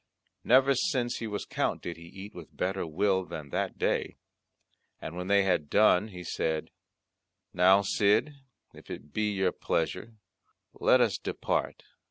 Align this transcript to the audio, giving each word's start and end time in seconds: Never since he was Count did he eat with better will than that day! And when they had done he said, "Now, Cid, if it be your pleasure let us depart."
Never 0.43 0.73
since 0.73 1.17
he 1.17 1.27
was 1.27 1.45
Count 1.45 1.83
did 1.83 1.95
he 1.95 2.01
eat 2.05 2.33
with 2.33 2.57
better 2.57 2.87
will 2.87 3.23
than 3.23 3.49
that 3.51 3.77
day! 3.77 4.17
And 4.99 5.15
when 5.15 5.27
they 5.27 5.43
had 5.43 5.69
done 5.69 6.07
he 6.07 6.23
said, 6.23 6.71
"Now, 7.53 7.83
Cid, 7.83 8.33
if 8.73 8.89
it 8.89 9.13
be 9.13 9.29
your 9.31 9.51
pleasure 9.51 10.15
let 10.73 11.01
us 11.01 11.19
depart." 11.19 11.83